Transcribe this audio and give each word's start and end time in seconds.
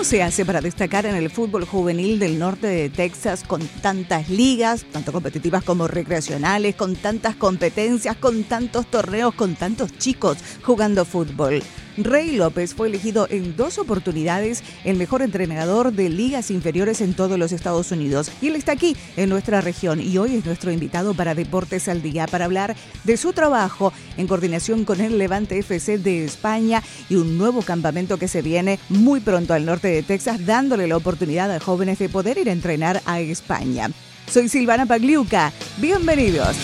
¿Cómo 0.00 0.08
se 0.08 0.22
hace 0.22 0.46
para 0.46 0.62
destacar 0.62 1.04
en 1.04 1.14
el 1.14 1.28
fútbol 1.28 1.66
juvenil 1.66 2.18
del 2.18 2.38
norte 2.38 2.66
de 2.68 2.88
Texas 2.88 3.44
con 3.46 3.60
tantas 3.82 4.30
ligas, 4.30 4.86
tanto 4.90 5.12
competitivas 5.12 5.62
como 5.62 5.88
recreacionales, 5.88 6.74
con 6.74 6.96
tantas 6.96 7.36
competencias, 7.36 8.16
con 8.16 8.44
tantos 8.44 8.86
torneos, 8.86 9.34
con 9.34 9.56
tantos 9.56 9.92
chicos 9.98 10.38
jugando 10.62 11.04
fútbol? 11.04 11.62
Rey 12.04 12.32
López 12.32 12.74
fue 12.74 12.88
elegido 12.88 13.26
en 13.30 13.56
dos 13.56 13.78
oportunidades 13.78 14.62
el 14.84 14.96
mejor 14.96 15.22
entrenador 15.22 15.92
de 15.92 16.08
ligas 16.08 16.50
inferiores 16.50 17.00
en 17.00 17.14
todos 17.14 17.38
los 17.38 17.52
Estados 17.52 17.90
Unidos. 17.92 18.30
Y 18.40 18.48
él 18.48 18.56
está 18.56 18.72
aquí 18.72 18.96
en 19.16 19.28
nuestra 19.28 19.60
región 19.60 20.00
y 20.00 20.18
hoy 20.18 20.36
es 20.36 20.44
nuestro 20.44 20.72
invitado 20.72 21.14
para 21.14 21.34
Deportes 21.34 21.88
al 21.88 22.02
Día 22.02 22.26
para 22.26 22.44
hablar 22.44 22.76
de 23.04 23.16
su 23.16 23.32
trabajo 23.32 23.92
en 24.16 24.26
coordinación 24.26 24.84
con 24.84 25.00
el 25.00 25.18
Levante 25.18 25.58
FC 25.58 25.98
de 25.98 26.24
España 26.24 26.82
y 27.08 27.16
un 27.16 27.38
nuevo 27.38 27.62
campamento 27.62 28.18
que 28.18 28.28
se 28.28 28.42
viene 28.42 28.78
muy 28.88 29.20
pronto 29.20 29.54
al 29.54 29.66
norte 29.66 29.88
de 29.88 30.02
Texas, 30.02 30.44
dándole 30.46 30.86
la 30.86 30.96
oportunidad 30.96 31.50
a 31.50 31.60
jóvenes 31.60 31.98
de 31.98 32.08
poder 32.08 32.38
ir 32.38 32.48
a 32.48 32.52
entrenar 32.52 33.02
a 33.04 33.20
España. 33.20 33.90
Soy 34.30 34.48
Silvana 34.48 34.86
Pagliuca. 34.86 35.52
Bienvenidos. 35.78 36.56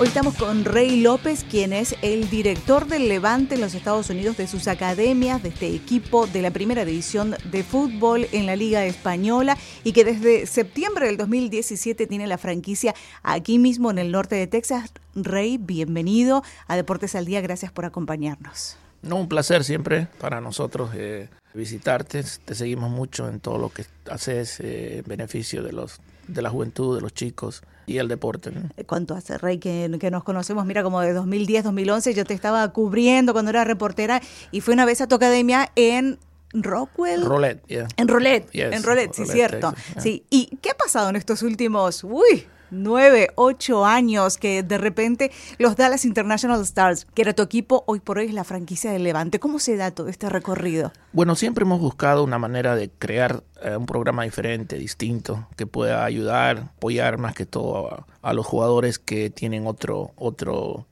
Hoy 0.00 0.06
estamos 0.06 0.36
con 0.36 0.64
Rey 0.64 1.00
López, 1.00 1.42
quien 1.42 1.72
es 1.72 1.96
el 2.02 2.30
director 2.30 2.86
del 2.86 3.08
Levante 3.08 3.56
en 3.56 3.60
los 3.60 3.74
Estados 3.74 4.08
Unidos 4.10 4.36
de 4.36 4.46
sus 4.46 4.68
academias, 4.68 5.42
de 5.42 5.48
este 5.48 5.74
equipo 5.74 6.28
de 6.28 6.40
la 6.40 6.52
primera 6.52 6.84
división 6.84 7.34
de 7.50 7.64
fútbol 7.64 8.28
en 8.30 8.46
la 8.46 8.54
Liga 8.54 8.84
Española 8.84 9.58
y 9.82 9.90
que 9.90 10.04
desde 10.04 10.46
septiembre 10.46 11.06
del 11.06 11.16
2017 11.16 12.06
tiene 12.06 12.28
la 12.28 12.38
franquicia 12.38 12.94
aquí 13.24 13.58
mismo 13.58 13.90
en 13.90 13.98
el 13.98 14.12
norte 14.12 14.36
de 14.36 14.46
Texas. 14.46 14.92
Rey, 15.16 15.58
bienvenido 15.58 16.44
a 16.68 16.76
Deportes 16.76 17.16
al 17.16 17.24
Día, 17.24 17.40
gracias 17.40 17.72
por 17.72 17.84
acompañarnos. 17.84 18.76
No, 19.02 19.16
un 19.16 19.28
placer 19.28 19.64
siempre 19.64 20.06
para 20.20 20.40
nosotros 20.40 20.90
eh, 20.94 21.28
visitarte. 21.54 22.22
Te 22.44 22.54
seguimos 22.54 22.88
mucho 22.88 23.28
en 23.28 23.40
todo 23.40 23.58
lo 23.58 23.70
que 23.70 23.84
haces 24.08 24.60
eh, 24.60 24.98
en 24.98 25.04
beneficio 25.08 25.64
de 25.64 25.72
los 25.72 26.00
de 26.28 26.42
la 26.42 26.50
juventud, 26.50 26.96
de 26.96 27.02
los 27.02 27.12
chicos 27.12 27.62
y 27.86 27.98
el 27.98 28.08
deporte. 28.08 28.52
¿Cuánto 28.86 29.14
hace, 29.14 29.38
Rey, 29.38 29.58
que, 29.58 29.88
nos 29.88 30.22
conocemos? 30.22 30.64
Mira, 30.66 30.82
como 30.82 31.00
de 31.00 31.12
2010, 31.12 31.64
2011, 31.64 32.14
yo 32.14 32.24
te 32.24 32.34
estaba 32.34 32.72
cubriendo 32.72 33.32
cuando 33.32 33.50
era 33.50 33.64
reportera 33.64 34.20
y 34.52 34.60
fue 34.60 34.74
una 34.74 34.84
vez 34.84 35.00
a 35.00 35.08
tu 35.08 35.14
academia 35.14 35.72
en 35.74 36.18
Rockwell. 36.52 37.24
Roulette, 37.24 37.66
yeah. 37.66 37.88
En 37.96 38.08
Roulette, 38.08 38.48
en 38.52 38.82
Roulette, 38.82 39.14
sí, 39.14 39.24
cierto. 39.26 39.74
Sí, 39.98 40.24
¿y 40.30 40.56
qué 40.62 40.70
ha 40.70 40.76
pasado 40.76 41.08
en 41.10 41.16
estos 41.16 41.42
últimos, 41.42 42.04
uy, 42.04 42.46
nueve, 42.70 43.30
ocho 43.34 43.84
años 43.84 44.38
que 44.38 44.62
de 44.62 44.78
repente 44.78 45.30
los 45.58 45.76
Dallas 45.76 46.04
International 46.04 46.60
Stars, 46.62 47.06
que 47.14 47.22
era 47.22 47.32
tu 47.32 47.42
equipo, 47.42 47.84
hoy 47.86 48.00
por 48.00 48.18
hoy 48.18 48.26
es 48.26 48.34
la 48.34 48.44
franquicia 48.44 48.92
del 48.92 49.04
Levante. 49.04 49.40
¿Cómo 49.40 49.58
se 49.58 49.76
da 49.76 49.90
todo 49.90 50.08
este 50.08 50.28
recorrido? 50.28 50.92
Bueno, 51.12 51.34
siempre 51.34 51.62
hemos 51.62 51.80
buscado 51.80 52.24
una 52.24 52.38
manera 52.38 52.76
de 52.76 52.90
crear 52.90 53.42
eh, 53.62 53.76
un 53.76 53.86
programa 53.86 54.24
diferente, 54.24 54.76
distinto, 54.76 55.46
que 55.56 55.66
pueda 55.66 56.04
ayudar, 56.04 56.70
apoyar 56.76 57.18
más 57.18 57.34
que 57.34 57.46
todo 57.46 58.06
a, 58.22 58.32
los 58.32 58.46
jugadores 58.46 58.98
que 58.98 59.30
tienen 59.30 59.66
otro, 59.66 60.12
otro, 60.16 60.86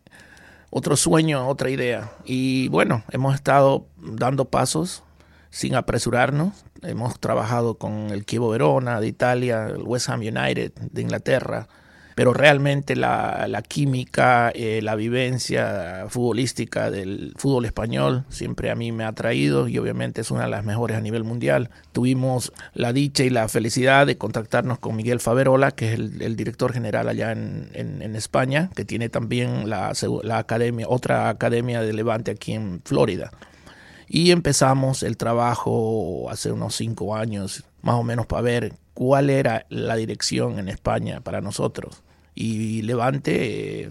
otro 0.70 0.96
sueño, 0.96 1.48
otra 1.48 1.70
idea. 1.70 2.10
Y 2.24 2.68
bueno, 2.68 3.04
hemos 3.10 3.34
estado 3.34 3.86
dando 3.96 4.46
pasos 4.46 5.02
sin 5.56 5.74
apresurarnos. 5.74 6.66
Hemos 6.82 7.18
trabajado 7.18 7.76
con 7.76 8.10
el 8.10 8.26
Chievo 8.26 8.50
Verona 8.50 9.00
de 9.00 9.06
Italia, 9.06 9.68
el 9.68 9.84
West 9.84 10.10
Ham 10.10 10.20
United 10.20 10.72
de 10.92 11.00
Inglaterra, 11.00 11.66
pero 12.14 12.34
realmente 12.34 12.94
la, 12.94 13.62
química, 13.66 14.52
eh, 14.54 14.80
la 14.82 14.96
vivencia 14.96 16.08
futbolística 16.10 16.90
del 16.90 17.32
fútbol 17.38 17.64
español 17.64 18.26
siempre 18.28 18.70
a 18.70 18.74
mí 18.74 18.92
me 18.92 19.04
ha 19.04 19.12
traído 19.12 19.66
y 19.66 19.78
obviamente 19.78 20.20
es 20.20 20.30
una 20.30 20.42
de 20.42 20.50
las 20.50 20.62
mejores 20.62 20.98
a 20.98 21.00
nivel 21.00 21.24
mundial. 21.24 21.70
Tuvimos 21.92 22.52
la 22.74 22.92
dicha 22.92 23.24
y 23.24 23.30
la 23.30 23.48
felicidad 23.48 24.06
de 24.06 24.18
contactarnos 24.18 24.78
con 24.78 24.94
Miguel 24.94 25.20
Faverola, 25.20 25.70
que 25.70 25.94
es 25.94 25.98
el, 25.98 26.36
director 26.36 26.74
general 26.74 27.08
allá 27.08 27.32
en, 27.32 27.70
en, 27.72 28.14
España, 28.14 28.68
que 28.76 28.84
tiene 28.84 29.08
también 29.08 29.70
la, 29.70 29.94
la 30.22 30.36
academia, 30.36 30.84
otra 30.86 31.30
academia 31.30 31.80
de 31.80 31.94
Levante 31.94 32.30
aquí 32.30 32.52
en 32.52 32.82
Florida. 32.84 33.30
Y 34.08 34.30
empezamos 34.30 35.02
el 35.02 35.16
trabajo 35.16 36.28
hace 36.30 36.52
unos 36.52 36.76
cinco 36.76 37.16
años, 37.16 37.64
más 37.82 37.96
o 37.96 38.02
menos, 38.02 38.26
para 38.26 38.42
ver 38.42 38.74
cuál 38.94 39.30
era 39.30 39.66
la 39.68 39.96
dirección 39.96 40.58
en 40.58 40.68
España 40.68 41.20
para 41.20 41.40
nosotros. 41.40 42.02
Y 42.34 42.82
Levante 42.82 43.82
eh, 43.82 43.90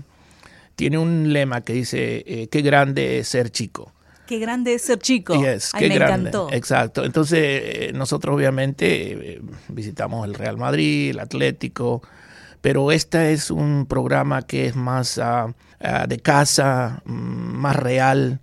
tiene 0.76 0.98
un 0.98 1.34
lema 1.34 1.62
que 1.62 1.74
dice, 1.74 2.24
eh, 2.26 2.48
qué 2.50 2.62
grande 2.62 3.20
es 3.20 3.28
ser 3.28 3.50
chico. 3.50 3.92
Qué 4.26 4.40
grande 4.40 4.74
es 4.74 4.82
ser 4.84 5.00
chico. 5.00 5.36
Yes, 5.36 5.72
qué 5.78 5.88
me 5.88 5.96
grande. 5.96 6.30
encantó. 6.30 6.50
Exacto. 6.52 7.04
Entonces, 7.04 7.40
eh, 7.42 7.92
nosotros 7.94 8.36
obviamente 8.36 9.42
visitamos 9.68 10.26
el 10.26 10.34
Real 10.34 10.58
Madrid, 10.58 11.12
el 11.12 11.20
Atlético, 11.20 12.02
pero 12.62 12.92
este 12.92 13.34
es 13.34 13.52
un 13.52 13.86
programa 13.86 14.42
que 14.42 14.66
es 14.66 14.76
más 14.76 15.20
ah, 15.20 15.54
ah, 15.80 16.08
de 16.08 16.20
casa, 16.20 17.04
mm, 17.06 17.12
más 17.12 17.76
real. 17.76 18.40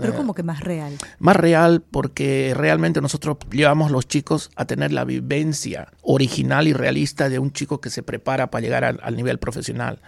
Pero 0.00 0.14
como 0.14 0.34
que 0.34 0.42
más 0.42 0.60
real. 0.60 0.96
Más 1.18 1.36
real 1.36 1.82
porque 1.90 2.52
realmente 2.56 3.00
nosotros 3.00 3.38
llevamos 3.50 3.90
los 3.90 4.06
chicos 4.06 4.50
a 4.56 4.64
tener 4.64 4.92
la 4.92 5.04
vivencia 5.04 5.88
original 6.02 6.68
y 6.68 6.72
realista 6.72 7.28
de 7.28 7.38
un 7.38 7.52
chico 7.52 7.80
que 7.80 7.90
se 7.90 8.02
prepara 8.02 8.50
para 8.50 8.62
llegar 8.62 8.84
al, 8.84 9.16
nivel 9.16 9.38
profesional. 9.38 10.00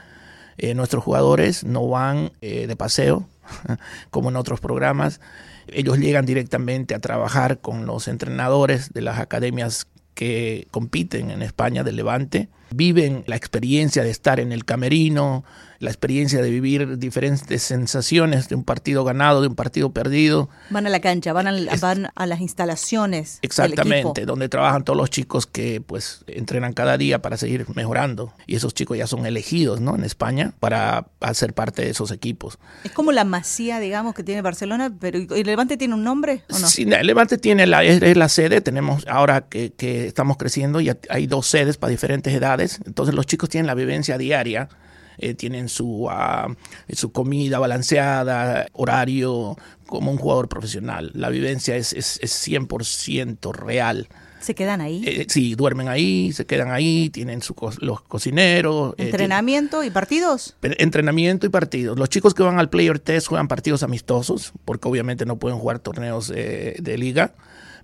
Eh, 0.56 0.74
nuestros 0.74 1.04
jugadores 1.04 1.64
no 1.64 1.88
van 1.88 2.32
eh, 2.40 2.66
de 2.66 2.76
paseo 2.76 3.28
como 4.10 4.28
en 4.30 4.36
otros 4.36 4.60
programas. 4.60 5.20
Ellos 5.68 5.98
llegan 5.98 6.26
directamente 6.26 6.94
a 6.94 6.98
trabajar 6.98 7.60
con 7.60 7.86
los 7.86 8.08
entrenadores 8.08 8.92
de 8.92 9.02
las 9.02 9.18
academias 9.18 9.86
que 10.18 10.66
compiten 10.72 11.30
en 11.30 11.42
España 11.42 11.84
de 11.84 11.92
Levante, 11.92 12.48
viven 12.70 13.22
la 13.28 13.36
experiencia 13.36 14.02
de 14.02 14.10
estar 14.10 14.40
en 14.40 14.50
el 14.50 14.64
camerino, 14.64 15.44
la 15.80 15.90
experiencia 15.90 16.42
de 16.42 16.50
vivir 16.50 16.98
diferentes 16.98 17.62
sensaciones 17.62 18.48
de 18.48 18.56
un 18.56 18.64
partido 18.64 19.04
ganado, 19.04 19.40
de 19.40 19.48
un 19.48 19.54
partido 19.54 19.90
perdido. 19.90 20.48
Van 20.70 20.86
a 20.86 20.90
la 20.90 21.00
cancha, 21.00 21.32
van, 21.32 21.46
a 21.46 22.26
las 22.26 22.40
instalaciones. 22.40 23.38
Exactamente, 23.42 24.26
donde 24.26 24.48
trabajan 24.48 24.84
todos 24.84 24.96
los 24.96 25.10
chicos 25.10 25.46
que 25.46 25.80
pues 25.80 26.24
entrenan 26.26 26.72
cada 26.72 26.98
día 26.98 27.22
para 27.22 27.36
seguir 27.36 27.66
mejorando. 27.74 28.32
Y 28.46 28.56
esos 28.56 28.74
chicos 28.74 28.98
ya 28.98 29.06
son 29.06 29.24
elegidos 29.24 29.80
¿no? 29.80 29.94
en 29.94 30.02
España 30.02 30.52
para 30.58 31.06
hacer 31.20 31.54
parte 31.54 31.82
de 31.82 31.90
esos 31.90 32.10
equipos. 32.10 32.58
Es 32.82 32.90
como 32.90 33.12
la 33.12 33.24
masía, 33.24 33.78
digamos, 33.78 34.14
que 34.14 34.24
tiene 34.24 34.42
Barcelona, 34.42 34.92
pero 34.98 35.18
¿el 35.18 35.46
Levante 35.46 35.76
tiene 35.76 35.94
un 35.94 36.02
nombre 36.02 36.42
o 36.50 36.58
no? 36.58 36.66
Sí, 36.66 36.82
el 36.82 37.06
Levante 37.06 37.38
tiene 37.38 37.66
la, 37.66 37.84
es, 37.84 38.16
la 38.16 38.28
sede, 38.28 38.60
tenemos 38.60 39.06
ahora 39.06 39.42
que, 39.42 39.72
que 39.72 40.06
estamos 40.06 40.36
creciendo 40.36 40.80
y 40.80 40.90
hay 41.08 41.26
dos 41.26 41.46
sedes 41.46 41.76
para 41.76 41.90
diferentes 41.90 42.34
edades, 42.34 42.80
entonces 42.84 43.14
los 43.14 43.26
chicos 43.26 43.48
tienen 43.48 43.66
la 43.66 43.74
vivencia 43.74 44.18
diaria 44.18 44.68
eh, 45.18 45.34
tienen 45.34 45.68
su, 45.68 46.08
ah, 46.10 46.48
su 46.92 47.12
comida 47.12 47.58
balanceada, 47.58 48.66
horario, 48.72 49.56
como 49.86 50.10
un 50.10 50.18
jugador 50.18 50.48
profesional. 50.48 51.10
La 51.14 51.28
vivencia 51.28 51.76
es, 51.76 51.92
es, 51.92 52.18
es 52.22 52.48
100% 52.48 53.52
real. 53.52 54.08
¿Se 54.40 54.54
quedan 54.54 54.80
ahí? 54.80 55.02
Eh, 55.04 55.26
sí, 55.28 55.56
duermen 55.56 55.88
ahí, 55.88 56.32
se 56.32 56.46
quedan 56.46 56.70
ahí, 56.70 57.10
tienen 57.10 57.42
su 57.42 57.54
los 57.80 58.02
cocineros. 58.02 58.94
Eh, 58.96 59.06
¿Entrenamiento 59.06 59.82
y 59.82 59.90
partidos? 59.90 60.56
Entrenamiento 60.62 61.46
y 61.46 61.48
partidos. 61.48 61.98
Los 61.98 62.08
chicos 62.08 62.34
que 62.34 62.44
van 62.44 62.58
al 62.58 62.70
Player 62.70 62.98
Test 63.00 63.26
juegan 63.26 63.48
partidos 63.48 63.82
amistosos, 63.82 64.52
porque 64.64 64.88
obviamente 64.88 65.26
no 65.26 65.38
pueden 65.38 65.58
jugar 65.58 65.80
torneos 65.80 66.28
de 66.28 66.96
liga 66.98 67.34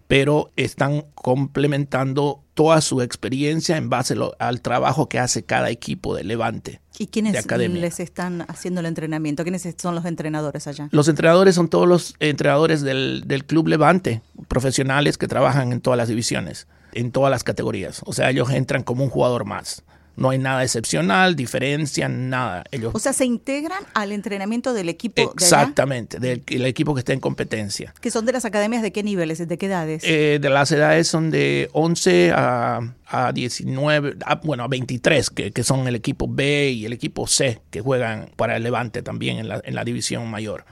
pero 0.09 0.51
están 0.57 1.07
complementando 1.15 2.43
toda 2.55 2.81
su 2.81 3.03
experiencia 3.03 3.77
en 3.77 3.91
base 3.91 4.15
al 4.39 4.61
trabajo 4.61 5.09
que 5.09 5.19
hace 5.19 5.45
cada 5.45 5.71
equipo 5.71 6.15
de 6.15 6.25
Levante. 6.25 6.81
¿Y 6.99 7.09
quiénes 7.09 7.45
les 7.47 8.01
están 8.01 8.45
haciendo 8.49 8.81
el 8.81 8.87
entrenamiento? 8.87 9.43
¿Quiénes 9.43 9.67
son 9.77 9.95
los 9.95 10.05
entrenadores 10.05 10.67
allá? 10.67 10.89
Los 10.93 11.09
entrenadores 11.09 11.57
son 11.57 11.69
todos 11.69 11.89
los 11.89 12.15
entrenadores 12.21 12.83
del, 12.83 13.25
del 13.27 13.45
Club 13.45 13.69
Levante, 13.69 14.23
profesionales 14.47 15.19
que 15.19 15.27
trabajan 15.27 15.73
en 15.73 15.81
todas 15.81 15.97
las 15.97 16.09
divisiones, 16.09 16.69
en 16.93 17.11
todas 17.11 17.31
las 17.31 17.43
categorías. 17.43 18.03
O 18.05 18.13
sea, 18.13 18.31
ellos 18.31 18.51
entran 18.51 18.85
como 18.85 19.03
un 19.03 19.11
jugador 19.11 19.45
más. 19.45 19.83
No 20.17 20.31
hay 20.31 20.39
nada 20.39 20.63
excepcional, 20.63 21.35
diferencia, 21.35 22.09
nada. 22.09 22.65
Ellos, 22.71 22.95
o 22.95 22.99
sea, 22.99 23.13
se 23.13 23.25
integran 23.25 23.83
al 23.95 24.13
entrenamiento 24.13 24.73
del 24.73 24.89
equipo. 24.89 25.33
Exactamente, 25.35 26.19
del 26.19 26.67
equipo 26.67 26.95
que 26.95 27.01
está 27.01 27.13
en 27.13 27.21
competencia. 27.21 27.95
¿Que 28.01 28.11
son 28.11 28.25
de 28.25 28.33
las 28.33 28.45
academias 28.45 28.83
de 28.83 28.93
qué 28.93 29.03
niveles, 29.03 29.47
de 29.47 29.59
qué 29.59 29.67
edades? 29.67 30.03
Eh, 30.05 30.39
de 30.41 30.51
las 30.51 30.71
edades 30.71 31.09
son 31.09 31.31
de 31.31 31.69
11 31.73 32.33
a, 32.33 32.81
a 33.07 33.33
19, 33.33 34.17
bueno, 34.45 34.65
a 34.65 34.69
23, 34.69 35.31
que, 35.31 35.51
que, 35.51 35.65
son 35.65 35.87
el 35.89 35.97
equipo 35.97 36.29
B 36.29 36.71
y 36.71 36.87
el 36.87 36.93
equipo 36.93 37.27
C, 37.27 37.61
que 37.71 37.81
juegan 37.81 38.31
para 38.37 38.57
el 38.57 38.63
Levante 38.63 39.03
también 39.03 39.39
en 39.39 39.49
la, 39.49 39.61
en 39.65 39.75
la 39.75 39.85
división 39.85 40.31
mayor. 40.31 40.65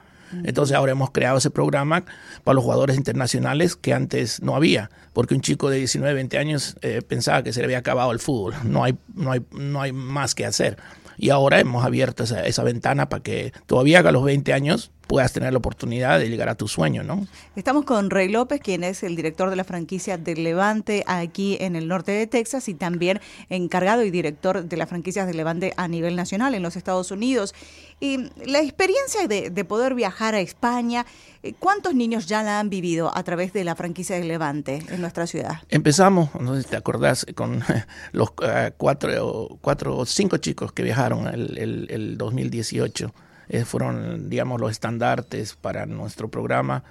Entonces 0.44 0.76
ahora 0.76 0.92
hemos 0.92 1.10
creado 1.10 1.38
ese 1.38 1.50
programa 1.50 2.04
para 2.44 2.54
los 2.54 2.64
jugadores 2.64 2.96
internacionales 2.96 3.76
que 3.76 3.92
antes 3.94 4.42
no 4.42 4.56
había, 4.56 4.90
porque 5.12 5.34
un 5.34 5.40
chico 5.40 5.70
de 5.70 5.78
19, 5.78 6.14
20 6.14 6.38
años 6.38 6.76
eh, 6.82 7.02
pensaba 7.06 7.42
que 7.42 7.52
se 7.52 7.60
le 7.60 7.66
había 7.66 7.78
acabado 7.78 8.12
el 8.12 8.18
fútbol, 8.18 8.54
no 8.64 8.84
hay, 8.84 8.96
no 9.14 9.32
hay, 9.32 9.42
no 9.52 9.80
hay 9.80 9.92
más 9.92 10.34
que 10.34 10.46
hacer. 10.46 10.76
Y 11.18 11.30
ahora 11.30 11.60
hemos 11.60 11.84
abierto 11.84 12.24
esa, 12.24 12.62
ventana 12.64 13.08
para 13.08 13.22
que 13.22 13.52
todavía 13.66 14.00
a 14.00 14.12
los 14.12 14.24
20 14.24 14.52
años 14.52 14.90
puedas 15.12 15.30
tener 15.30 15.52
la 15.52 15.58
oportunidad 15.58 16.18
de 16.18 16.30
llegar 16.30 16.48
a 16.48 16.54
tu 16.54 16.68
sueño, 16.68 17.02
¿no? 17.02 17.26
Estamos 17.54 17.84
con 17.84 18.08
Rey 18.08 18.30
López, 18.30 18.62
quien 18.62 18.82
es 18.82 19.02
el 19.02 19.14
director 19.14 19.50
de 19.50 19.56
la 19.56 19.64
franquicia 19.64 20.16
del 20.16 20.42
Levante 20.42 21.04
aquí 21.06 21.58
en 21.60 21.76
el 21.76 21.86
norte 21.86 22.12
de 22.12 22.26
Texas 22.26 22.66
y 22.68 22.72
también 22.72 23.20
encargado 23.50 24.04
y 24.04 24.10
director 24.10 24.64
de 24.64 24.74
las 24.78 24.88
franquicias 24.88 25.26
del 25.26 25.36
Levante 25.36 25.74
a 25.76 25.86
nivel 25.86 26.16
nacional 26.16 26.54
en 26.54 26.62
los 26.62 26.76
Estados 26.76 27.10
Unidos. 27.10 27.54
Y 28.00 28.30
la 28.46 28.60
experiencia 28.60 29.28
de, 29.28 29.50
de 29.50 29.64
poder 29.66 29.94
viajar 29.94 30.34
a 30.34 30.40
España, 30.40 31.04
eh, 31.42 31.52
¿cuántos 31.58 31.94
niños 31.94 32.24
ya 32.24 32.42
la 32.42 32.58
han 32.58 32.70
vivido 32.70 33.14
a 33.14 33.22
través 33.22 33.52
de 33.52 33.64
la 33.64 33.76
franquicia 33.76 34.16
del 34.16 34.28
Levante 34.28 34.82
en 34.88 35.02
nuestra 35.02 35.26
ciudad? 35.26 35.56
Empezamos, 35.68 36.30
no 36.40 36.54
sé 36.56 36.62
si 36.62 36.70
te 36.70 36.76
acordás, 36.76 37.26
con 37.34 37.62
los 38.12 38.30
uh, 38.30 38.72
cuatro, 38.78 39.58
cuatro 39.60 39.94
o 39.94 40.06
cinco 40.06 40.38
chicos 40.38 40.72
que 40.72 40.82
viajaron 40.82 41.26
el, 41.26 41.58
el, 41.58 41.86
el 41.90 42.16
2018 42.16 43.12
eh, 43.48 43.64
fueron, 43.64 44.30
digamos, 44.30 44.60
los 44.60 44.70
estandartes 44.70 45.54
para 45.54 45.86
nuestro 45.86 46.30
programa. 46.30 46.84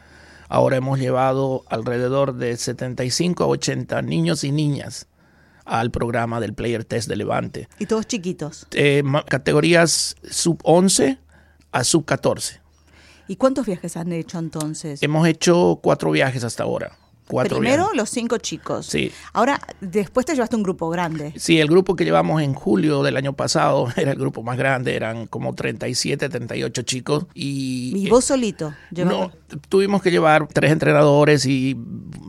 Ahora 0.50 0.78
hemos 0.78 1.00
llevado 1.00 1.64
alrededor 1.70 2.36
de 2.36 2.58
75 2.58 3.44
a 3.44 3.48
80 3.48 4.02
niños 4.02 4.44
y 4.44 4.52
niñas 4.52 5.08
al 5.66 5.92
programa 5.92 6.40
del 6.40 6.54
Player 6.54 6.84
Test 6.84 7.08
de 7.08 7.16
Levante. 7.16 7.70
¿Y 7.80 7.86
todos 7.86 8.06
chiquitos? 8.08 8.68
Eh, 8.72 9.04
categorías 9.28 10.16
sub 10.30 10.60
11 10.64 11.18
a 11.72 11.84
sub 11.84 12.06
14. 12.06 12.60
¿Y 13.28 13.38
cuántos 13.38 13.66
viajes 13.66 13.96
han 13.96 14.12
hecho 14.12 14.40
entonces? 14.40 15.02
Hemos 15.02 15.28
hecho 15.28 15.80
cuatro 15.82 16.12
viajes 16.12 16.44
hasta 16.44 16.64
ahora. 16.64 16.98
Cuatro 17.28 17.60
Primero 17.60 17.90
los 17.94 18.10
cinco 18.10 18.38
chicos. 18.38 18.86
Sí. 18.86 19.12
Ahora, 19.34 19.60
después 19.80 20.26
te 20.26 20.34
llevaste 20.34 20.56
un 20.56 20.64
grupo 20.64 20.90
grande. 20.90 21.34
Sí, 21.38 21.60
el 21.60 21.68
grupo 21.68 21.96
que 21.96 22.04
llevamos 22.04 22.42
en 22.42 22.54
julio 22.54 23.04
del 23.04 23.18
año 23.18 23.34
pasado 23.34 23.88
era 23.96 24.12
el 24.12 24.18
grupo 24.18 24.44
más 24.44 24.58
grande, 24.58 24.96
eran 24.96 25.28
como 25.28 25.54
37, 25.54 26.30
38 26.30 26.82
chicos. 26.82 27.26
¿Y, 27.34 27.94
¿Y 27.96 28.10
vos 28.10 28.26
solito? 28.26 28.74
No, 28.92 29.32
tuvimos 29.70 30.02
que 30.02 30.12
llevar 30.12 30.48
tres 30.48 30.72
entrenadores 30.72 31.46
y 31.46 31.78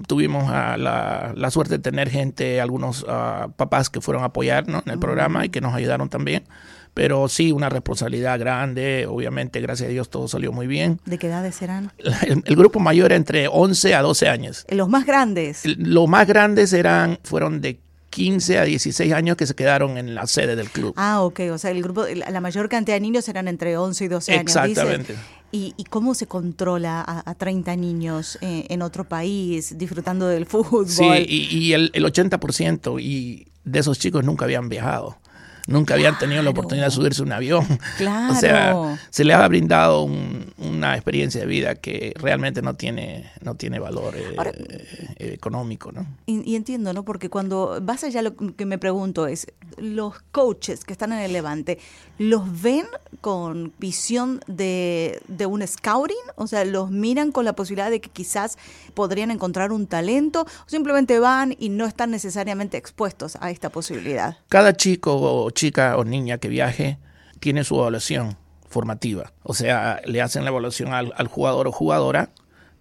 tuvimos 0.06 0.44
uh, 0.44 0.78
la, 0.78 1.32
la, 1.34 1.50
suerte 1.50 1.78
de 1.78 1.82
tener 1.82 2.08
gente, 2.08 2.60
algunos 2.60 3.02
uh, 3.02 3.50
papás 3.56 3.90
que 3.90 4.00
fueron 4.00 4.22
a 4.22 4.26
apoyar 4.26 4.68
¿no? 4.68 4.78
en 4.78 4.84
el 4.86 4.92
uh 4.92 4.96
-huh. 4.96 5.00
programa 5.00 5.44
y 5.44 5.48
que 5.48 5.60
nos 5.60 5.74
ayudaron 5.74 6.08
también 6.08 6.44
pero 6.94 7.28
sí 7.28 7.52
una 7.52 7.68
responsabilidad 7.68 8.38
grande, 8.38 9.06
obviamente 9.06 9.60
gracias 9.60 9.88
a 9.88 9.92
Dios 9.92 10.10
todo 10.10 10.28
salió 10.28 10.52
muy 10.52 10.66
bien. 10.66 11.00
¿De 11.06 11.18
qué 11.18 11.28
edades 11.28 11.60
eran? 11.62 11.92
El, 12.22 12.42
el 12.44 12.56
grupo 12.56 12.80
mayor 12.80 13.06
era 13.06 13.16
entre 13.16 13.48
11 13.48 13.94
a 13.94 14.02
12 14.02 14.28
años. 14.28 14.66
¿Los 14.68 14.88
más 14.88 15.06
grandes? 15.06 15.62
Los 15.64 16.08
más 16.08 16.26
grandes 16.26 16.72
eran, 16.72 17.18
fueron 17.22 17.60
de 17.60 17.78
15 18.12 18.58
a 18.58 18.64
16 18.64 19.12
años 19.12 19.36
que 19.36 19.46
se 19.46 19.54
quedaron 19.54 19.96
en 19.96 20.14
la 20.14 20.26
sede 20.26 20.54
del 20.54 20.68
club. 20.68 20.92
Ah, 20.96 21.22
ok, 21.22 21.40
o 21.52 21.58
sea, 21.58 21.70
el 21.70 21.82
grupo, 21.82 22.04
la 22.06 22.40
mayor 22.40 22.68
cantidad 22.68 22.96
de 22.96 23.00
niños 23.00 23.26
eran 23.28 23.48
entre 23.48 23.76
11 23.76 24.04
y 24.04 24.08
12 24.08 24.32
años. 24.32 24.42
Exactamente. 24.42 25.16
¿Y, 25.50 25.74
¿Y, 25.76 25.84
cómo 25.84 26.14
se 26.14 26.26
controla 26.26 27.00
a, 27.06 27.28
a 27.28 27.34
30 27.34 27.76
niños 27.76 28.38
eh, 28.40 28.66
en 28.68 28.80
otro 28.80 29.04
país 29.04 29.76
disfrutando 29.76 30.28
del 30.28 30.46
fútbol? 30.46 30.88
Sí, 30.88 31.04
y, 31.04 31.56
y 31.56 31.72
el, 31.72 31.90
el 31.94 32.04
80% 32.04 33.02
y 33.02 33.48
de 33.64 33.78
esos 33.78 33.98
chicos 33.98 34.24
nunca 34.24 34.44
habían 34.44 34.68
viajado 34.68 35.18
nunca 35.66 35.94
habían 35.94 36.18
tenido 36.18 36.42
la 36.42 36.50
oportunidad 36.50 36.86
de 36.86 36.90
subirse 36.90 37.22
a 37.22 37.24
un 37.24 37.32
avión. 37.32 37.66
Claro. 37.96 38.32
O 38.32 38.34
sea, 38.34 38.98
se 39.10 39.24
les 39.24 39.36
ha 39.36 39.46
brindado 39.46 40.02
un, 40.02 40.41
una 40.62 40.94
experiencia 40.94 41.40
de 41.40 41.46
vida 41.46 41.74
que 41.74 42.14
realmente 42.16 42.62
no 42.62 42.74
tiene, 42.74 43.30
no 43.42 43.54
tiene 43.56 43.78
valor 43.78 44.16
eh, 44.16 44.34
Ahora, 44.36 44.52
eh, 44.52 45.34
económico, 45.34 45.92
¿no? 45.92 46.06
Y, 46.26 46.48
y, 46.50 46.56
entiendo, 46.56 46.92
¿no? 46.92 47.04
Porque 47.04 47.28
cuando 47.28 47.78
vas 47.82 48.04
allá, 48.04 48.22
lo 48.22 48.34
que 48.36 48.66
me 48.66 48.78
pregunto 48.78 49.26
es, 49.26 49.46
los 49.76 50.20
coaches 50.30 50.84
que 50.84 50.92
están 50.92 51.12
en 51.12 51.20
el 51.20 51.32
Levante, 51.32 51.78
¿los 52.18 52.62
ven 52.62 52.86
con 53.20 53.72
visión 53.78 54.40
de, 54.46 55.20
de 55.28 55.46
un 55.46 55.66
scouting? 55.66 56.16
O 56.36 56.46
sea, 56.46 56.64
¿los 56.64 56.90
miran 56.90 57.32
con 57.32 57.44
la 57.44 57.54
posibilidad 57.54 57.90
de 57.90 58.00
que 58.00 58.10
quizás 58.10 58.58
podrían 58.94 59.30
encontrar 59.30 59.72
un 59.72 59.86
talento? 59.86 60.42
¿O 60.42 60.68
simplemente 60.68 61.18
van 61.18 61.56
y 61.58 61.68
no 61.68 61.86
están 61.86 62.10
necesariamente 62.10 62.76
expuestos 62.76 63.36
a 63.40 63.50
esta 63.50 63.70
posibilidad? 63.70 64.36
Cada 64.48 64.76
chico 64.76 65.16
o 65.20 65.50
chica 65.50 65.96
o 65.96 66.04
niña 66.04 66.38
que 66.38 66.48
viaje 66.48 66.98
tiene 67.40 67.64
su 67.64 67.76
evaluación 67.76 68.36
formativa. 68.72 69.32
O 69.42 69.54
sea, 69.54 70.00
le 70.04 70.20
hacen 70.20 70.44
la 70.44 70.50
evaluación 70.50 70.92
al, 70.92 71.28
jugador 71.28 71.68
o 71.68 71.72
jugadora 71.72 72.30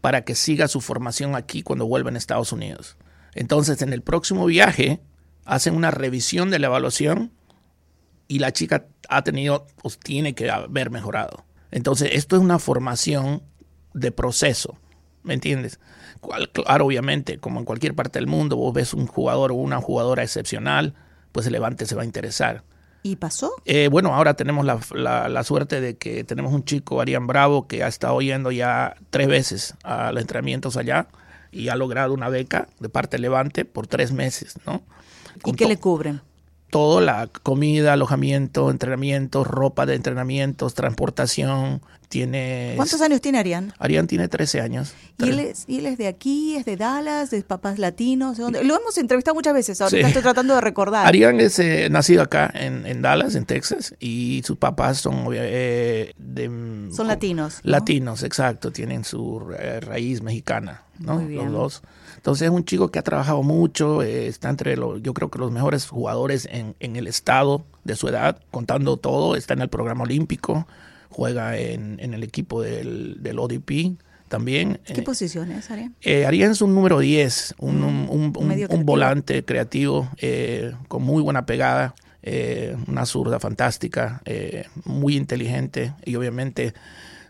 para 0.02 0.24
que 0.24 0.34
siga 0.34 0.68
su 0.68 0.82
formación 0.82 1.36
aquí 1.36 1.62
cuando 1.62 1.86
vuelva 1.86 2.10
a 2.10 2.18
Estados 2.18 2.52
Unidos. 2.52 2.98
Entonces, 3.36 3.82
en 3.82 3.94
el 3.94 4.02
próximo 4.02 4.46
viaje, 4.46 5.02
hacen 5.46 5.76
una 5.76 5.92
revisión 5.92 6.50
de 6.50 6.60
la 6.60 6.68
evaluación 6.68 7.32
y 8.28 8.40
la 8.40 8.52
chica 8.52 8.88
ha 9.10 9.24
tenido, 9.24 9.68
pues 9.82 10.00
tiene 10.00 10.34
que 10.34 10.50
haber 10.50 10.90
mejorado. 10.90 11.46
Entonces, 11.70 12.10
esto 12.14 12.36
es 12.36 12.42
una 12.42 12.60
formación 12.60 13.44
de 13.94 14.12
proceso, 14.12 14.78
¿me 15.24 15.34
entiendes? 15.34 15.80
Claro, 16.54 16.86
obviamente, 16.86 17.40
como 17.40 17.60
en 17.60 17.66
cualquier 17.66 17.96
parte 17.96 18.20
del 18.20 18.28
mundo, 18.28 18.56
vos 18.56 18.74
ves 18.74 18.94
un 18.94 19.08
jugador 19.08 19.52
o 19.52 19.56
una 19.56 19.82
jugadora 19.82 20.24
excepcional, 20.24 20.96
pues 21.32 21.46
el 21.46 21.54
Levante 21.54 21.86
se 21.86 21.96
va 21.96 22.04
a 22.04 22.06
interesar. 22.06 22.64
¿Y 23.04 23.16
pasó? 23.16 23.54
Eh, 23.66 23.88
bueno, 23.90 24.14
ahora 24.14 24.36
tenemos 24.36 24.66
la, 24.66 24.80
la, 24.94 25.28
la, 25.28 25.44
suerte 25.44 25.82
de 25.82 25.98
que 25.98 26.24
tenemos 26.24 26.54
un 26.54 26.64
chico, 26.64 27.02
Arián 27.02 27.26
Bravo, 27.26 27.68
que 27.68 27.84
ha 27.84 27.88
estado 27.88 28.22
yendo 28.22 28.52
ya 28.52 28.96
tres 29.10 29.28
veces 29.28 29.74
a 29.84 30.12
los 30.12 30.22
entrenamientos 30.22 30.78
allá 30.78 31.08
y 31.52 31.70
ha 31.70 31.76
logrado 31.76 32.14
una 32.14 32.30
beca 32.30 32.68
de 32.80 32.90
parte 32.90 33.18
Levante 33.18 33.66
por 33.66 33.88
tres 33.88 34.12
meses, 34.12 34.56
¿no? 34.66 34.84
¿Y 35.46 35.54
qué 35.54 35.68
le 35.68 35.78
cubren? 35.78 36.22
Todo, 36.72 37.02
la 37.02 37.28
comida, 37.28 37.94
alojamiento, 37.94 38.72
entrenamientos, 38.72 39.46
ropa 39.46 39.86
de 39.86 39.96
entrenamientos, 39.96 40.74
transportación, 40.74 41.82
tiene... 42.12 42.74
¿Cuántos 42.76 43.02
años 43.02 43.22
tiene 43.22 43.40
Arián? 43.40 43.74
Arián 43.80 44.06
tiene 44.06 44.28
13 44.28 44.62
años. 44.62 44.94
¿Y 45.18 45.30
él, 45.30 45.40
es, 45.40 45.64
¿Y 45.68 45.80
él 45.80 45.86
es 45.86 45.98
de 45.98 46.08
aquí, 46.08 46.56
es 46.56 46.66
de 46.66 46.76
Dallas, 46.76 47.32
de 47.32 47.42
papás 47.42 47.80
latinos? 47.80 48.38
¿De 48.38 48.44
dónde? 48.44 48.64
Lo 48.64 48.78
hemos 48.78 48.98
entrevistado 48.98 49.36
muchas 49.36 49.54
veces, 49.54 49.82
ahorita 49.82 50.02
sí. 50.02 50.08
estoy 50.08 50.22
tratando 50.22 50.56
de 50.56 50.62
recordar. 50.62 51.08
Arián 51.08 51.40
es 51.40 51.58
eh, 51.60 51.88
nacido 51.90 52.22
acá 52.22 52.52
en, 52.54 52.86
en, 52.86 53.02
Dallas, 53.02 53.36
en 53.36 53.46
Texas, 53.46 53.96
y 54.00 54.42
sus 54.46 54.58
papás 54.58 55.00
son 55.00 55.28
eh, 55.34 56.14
de... 56.18 56.90
Son 56.94 57.08
latinos. 57.08 57.62
¿no? 57.64 57.72
Latinos, 57.72 58.24
exacto, 58.24 58.72
tienen 58.72 59.06
su 59.06 59.54
eh, 59.58 59.80
raíz 59.80 60.22
mexicana, 60.22 60.84
¿no? 61.00 61.22
Los 61.22 61.52
dos. 61.52 61.82
Entonces 62.22 62.46
es 62.46 62.52
un 62.52 62.64
chico 62.66 62.92
que 62.92 63.00
ha 63.00 63.02
trabajado 63.02 63.42
mucho, 63.42 64.04
eh, 64.04 64.28
está 64.28 64.50
entre 64.50 64.78
los, 64.78 65.02
yo 65.02 65.12
creo 65.16 65.32
que 65.32 65.40
los 65.40 65.52
mejores 65.52 65.88
jugadores 65.88 66.48
en, 66.52 66.76
en, 66.80 66.96
el 66.96 67.08
estado 67.08 67.66
de 67.84 67.96
su 67.96 68.08
edad, 68.08 68.38
contando 68.52 68.98
todo, 68.98 69.36
está 69.36 69.56
en 69.56 69.62
el 69.62 69.70
programa 69.70 70.04
olímpico, 70.04 70.68
juega 71.10 71.58
en, 71.58 72.00
en 72.00 72.14
el 72.14 72.22
equipo 72.22 72.62
del, 72.62 73.24
del, 73.24 73.40
ODP 73.40 73.98
también. 74.28 74.80
¿Qué 74.86 75.02
eh, 75.02 75.04
posición 75.04 75.52
es 75.52 75.72
Arián? 75.72 75.96
Eh, 76.02 76.28
Arián 76.28 76.52
es 76.52 76.62
un 76.62 76.76
número 76.76 77.00
10, 77.00 77.56
un, 77.58 77.84
un, 77.84 78.08
un, 78.08 78.68
un 78.70 78.86
volante 78.86 79.44
creativo 79.44 80.08
eh, 80.18 80.76
con 80.88 81.02
muy 81.02 81.24
buena 81.24 81.48
pegada, 81.48 81.96
una 82.86 83.08
zurda 83.08 83.40
fantástica, 83.40 84.22
muy 84.86 85.18
inteligente 85.18 85.96
y 86.06 86.16
obviamente 86.18 86.76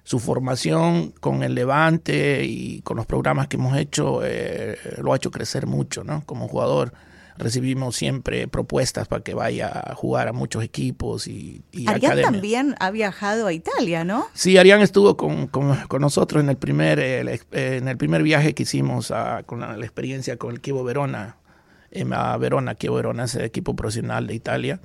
su 0.03 0.19
formación 0.19 1.11
con 1.19 1.43
el 1.43 1.55
Levante 1.55 2.43
y 2.43 2.81
con 2.81 2.97
los 2.97 3.05
programas 3.05 3.47
que 3.47 3.57
hemos 3.57 3.77
hecho 3.77 4.21
eh, 4.23 4.77
lo 4.97 5.13
ha 5.13 5.15
hecho 5.15 5.31
crecer 5.31 5.67
mucho, 5.67 6.03
¿no? 6.03 6.23
Como 6.25 6.47
jugador 6.47 6.93
recibimos 7.37 7.95
siempre 7.95 8.47
propuestas 8.47 9.07
para 9.07 9.23
que 9.23 9.33
vaya 9.33 9.71
a 9.73 9.95
jugar 9.95 10.27
a 10.27 10.33
muchos 10.33 10.63
equipos 10.63 11.27
y, 11.27 11.63
y 11.71 11.87
Arián 11.87 12.11
academia. 12.11 12.31
también 12.31 12.75
ha 12.79 12.91
viajado 12.91 13.47
a 13.47 13.53
Italia, 13.53 14.03
¿no? 14.03 14.27
Sí, 14.33 14.57
Arián 14.57 14.81
estuvo 14.81 15.17
con, 15.17 15.47
con, 15.47 15.75
con 15.87 16.01
nosotros 16.01 16.43
en 16.43 16.49
el 16.49 16.57
primer 16.57 16.99
eh, 16.99 17.39
en 17.51 17.87
el 17.87 17.97
primer 17.97 18.23
viaje 18.23 18.53
que 18.53 18.63
hicimos 18.63 19.11
a, 19.11 19.43
con 19.43 19.61
la, 19.61 19.77
la, 19.77 19.85
experiencia 19.85 20.37
con 20.37 20.51
el 20.51 20.61
Chievo 20.61 20.83
Verona, 20.83 21.37
a 22.11 22.37
Verona, 22.37 22.75
Chievo 22.75 22.95
Verona 22.95 23.25
es 23.25 23.35
el 23.35 23.43
equipo 23.43 23.75
profesional 23.75 24.27
de 24.27 24.35
Italia 24.35 24.79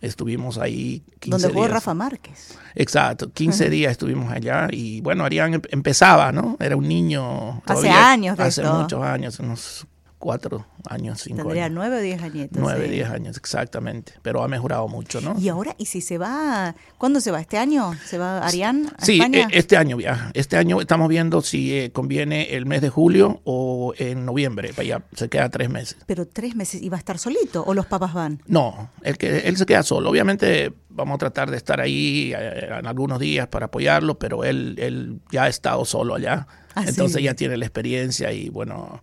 estuvimos 0.00 0.58
ahí 0.58 1.02
15 1.20 1.30
Donde 1.30 1.48
jugó 1.48 1.60
días. 1.62 1.74
Rafa 1.74 1.94
Márquez. 1.94 2.58
Exacto, 2.74 3.30
15 3.32 3.64
uh 3.64 3.66
-huh. 3.66 3.70
días 3.70 3.92
estuvimos 3.92 4.32
allá 4.32 4.68
y 4.70 5.00
bueno, 5.00 5.24
Arián 5.24 5.60
empezaba, 5.70 6.32
¿no? 6.32 6.56
Era 6.60 6.76
un 6.76 6.88
niño. 6.88 7.62
Todavía, 7.66 7.92
hace 7.92 8.00
años 8.00 8.36
de 8.36 8.42
Hace 8.44 8.62
esto. 8.62 8.74
muchos 8.74 9.02
años, 9.02 9.38
unos 9.40 9.86
cuatro 10.20 10.66
años, 10.88 11.22
cinco 11.22 11.38
Tendría 11.38 11.64
años. 11.64 11.74
nueve 11.74 11.96
o 11.98 12.00
diez 12.00 12.22
añitos. 12.22 12.56
Nueve, 12.60 12.84
sí. 12.84 12.90
diez 12.92 13.08
años, 13.10 13.36
exactamente. 13.36 14.12
Pero 14.22 14.44
ha 14.44 14.48
mejorado 14.48 14.86
mucho, 14.86 15.20
¿no? 15.20 15.34
Y 15.40 15.48
ahora, 15.48 15.74
¿y 15.78 15.86
si 15.86 16.00
se 16.00 16.18
va? 16.18 16.76
¿Cuándo 16.98 17.20
se 17.20 17.30
va? 17.32 17.40
¿Este 17.40 17.58
año? 17.58 17.92
¿Se 18.04 18.18
va 18.18 18.46
Arián 18.46 18.92
a 18.96 19.04
Sí, 19.04 19.14
España? 19.14 19.40
eh, 19.40 19.46
este 19.52 19.76
año 19.76 19.96
viaja. 19.96 20.30
Este 20.34 20.56
año 20.56 20.80
estamos 20.80 21.08
viendo 21.08 21.40
si 21.40 21.74
eh, 21.76 21.90
conviene 21.90 22.54
el 22.54 22.66
mes 22.66 22.82
de 22.82 22.90
julio 22.90 23.40
o 23.44 23.94
en 23.98 24.24
noviembre. 24.26 24.68
Para 24.70 24.82
allá 24.82 25.02
se 25.14 25.28
queda 25.28 25.48
tres 25.48 25.70
meses. 25.70 25.96
Pero 26.06 26.28
tres 26.28 26.54
meses, 26.54 26.80
¿y 26.82 26.88
va 26.90 26.98
a 26.98 27.00
estar 27.00 27.18
solito? 27.18 27.64
¿O 27.66 27.74
los 27.74 27.86
papás 27.86 28.12
van? 28.14 28.42
No, 28.46 28.90
el 29.02 29.16
que 29.18 29.38
él 29.48 29.56
se 29.56 29.64
queda 29.66 29.82
solo. 29.82 30.10
Obviamente 30.10 30.72
vamos 30.90 31.14
a 31.14 31.18
tratar 31.18 31.50
de 31.50 31.56
estar 31.56 31.80
ahí 31.80 32.34
eh, 32.36 32.68
en 32.78 32.86
algunos 32.86 33.18
días 33.18 33.48
para 33.48 33.66
apoyarlo, 33.66 34.18
pero 34.18 34.44
él, 34.44 34.74
él 34.78 35.20
ya 35.32 35.44
ha 35.44 35.48
estado 35.48 35.84
solo 35.86 36.14
allá. 36.14 36.46
Ah, 36.74 36.84
Entonces 36.86 37.16
sí. 37.16 37.22
ya 37.24 37.34
tiene 37.34 37.56
la 37.56 37.64
experiencia 37.64 38.32
y 38.32 38.48
bueno, 38.50 39.02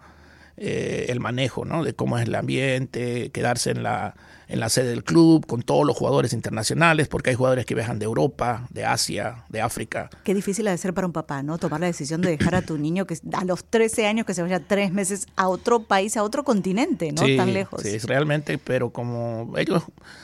eh, 0.59 1.05
el 1.09 1.19
manejo, 1.19 1.65
¿no? 1.65 1.83
De 1.83 1.93
cómo 1.93 2.17
es 2.17 2.25
el 2.27 2.33
ambiente, 2.33 3.29
quedarse 3.31 3.69
en 3.69 3.83
la, 3.83 4.15
en 4.47 4.59
la 4.59 4.69
sede 4.69 4.89
del 4.89 5.03
club 5.03 5.45
con 5.45 5.61
todos 5.61 5.85
los 5.85 5.95
jugadores 5.95 6.33
internacionales, 6.33 7.07
porque 7.07 7.29
hay 7.29 7.35
jugadores 7.35 7.67
que 7.67 7.75
viajan 7.75 7.99
de 7.99 8.05
Europa, 8.05 8.65
de 8.71 8.83
Asia, 8.83 9.45
de 9.49 9.61
África. 9.61 10.09
Qué 10.23 10.33
difícil 10.33 10.67
ha 10.67 10.71
de 10.71 10.77
ser 10.79 10.95
para 10.95 11.05
un 11.05 11.13
papá, 11.13 11.43
¿no? 11.43 11.59
Tomar 11.59 11.81
la 11.81 11.85
decisión 11.85 12.21
de 12.21 12.29
dejar 12.29 12.55
a 12.55 12.63
tu 12.63 12.79
niño 12.79 13.05
que 13.05 13.19
a 13.33 13.45
los 13.45 13.65
13 13.65 14.07
años 14.07 14.25
que 14.25 14.33
se 14.33 14.41
vaya 14.41 14.59
tres 14.59 14.91
meses 14.91 15.27
a 15.35 15.47
otro 15.47 15.83
país, 15.83 16.17
a 16.17 16.23
otro 16.23 16.43
continente, 16.43 17.11
¿no? 17.11 17.23
Sí, 17.23 17.37
Tan 17.37 17.53
lejos. 17.53 17.83
Sí, 17.83 17.89
es 17.89 18.05
realmente, 18.05 18.57
pero 18.57 18.89
como 18.89 19.53
ellos, 19.57 19.83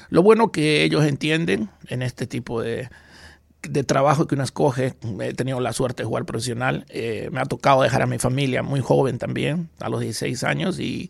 lo 0.09 0.23
bueno 0.23 0.51
que 0.51 0.83
ellos 0.83 1.05
entienden 1.05 1.69
en 1.89 2.01
este 2.01 2.25
tipo 2.25 2.59
de, 2.59 2.89
de 3.67 3.83
trabajo 3.83 4.27
que 4.27 4.35
uno 4.35 4.43
escoge, 4.43 4.95
he 5.21 5.33
tenido 5.33 5.59
la 5.59 5.73
suerte 5.73 6.03
de 6.03 6.07
jugar 6.07 6.25
profesional, 6.25 6.85
eh, 6.89 7.29
me 7.31 7.39
ha 7.39 7.45
tocado 7.45 7.81
dejar 7.81 8.01
a 8.01 8.07
mi 8.07 8.19
familia 8.19 8.63
muy 8.63 8.81
joven 8.81 9.17
también, 9.17 9.69
a 9.79 9.89
los 9.89 10.01
16 10.01 10.43
años, 10.43 10.79
y, 10.79 11.09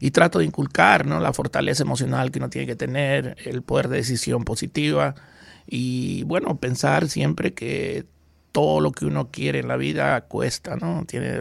y 0.00 0.10
trato 0.10 0.38
de 0.38 0.44
inculcar 0.44 1.06
¿no? 1.06 1.20
la 1.20 1.32
fortaleza 1.32 1.82
emocional 1.82 2.30
que 2.30 2.38
uno 2.38 2.50
tiene 2.50 2.66
que 2.66 2.76
tener, 2.76 3.36
el 3.44 3.62
poder 3.62 3.88
de 3.88 3.98
decisión 3.98 4.44
positiva, 4.44 5.14
y 5.66 6.24
bueno, 6.24 6.56
pensar 6.58 7.08
siempre 7.08 7.54
que 7.54 8.06
todo 8.52 8.80
lo 8.80 8.92
que 8.92 9.06
uno 9.06 9.30
quiere 9.32 9.58
en 9.58 9.68
la 9.68 9.76
vida 9.76 10.20
cuesta, 10.22 10.76
¿no? 10.76 11.04
Tiene 11.06 11.40